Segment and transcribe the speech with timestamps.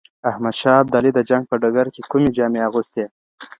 [0.29, 3.03] احمد شاه ابدالي د جنګ په ډګر کي کومي جامې اغوستې؟